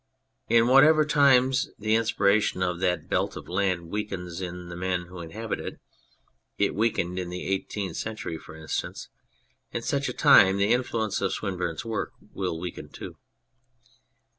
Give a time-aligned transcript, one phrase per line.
[0.49, 5.19] In whatever times the inspiration of that belt of land weakens in the men who
[5.21, 5.79] inhabit it
[6.57, 9.09] (it weakened in the Eighteenth Century, for instance),
[9.71, 13.17] in such a time the influence of Swinburne's work will weaken too.